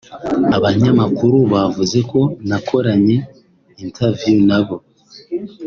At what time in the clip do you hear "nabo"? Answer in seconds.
4.47-4.77